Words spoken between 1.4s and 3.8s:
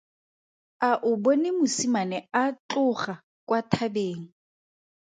mosimane a tloga kwa